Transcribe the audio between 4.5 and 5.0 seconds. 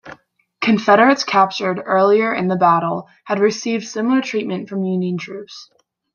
from